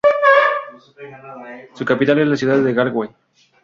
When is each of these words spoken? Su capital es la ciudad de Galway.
Su 1.75 1.85
capital 1.85 2.17
es 2.17 2.27
la 2.27 2.35
ciudad 2.35 2.57
de 2.57 2.73
Galway. 2.73 3.09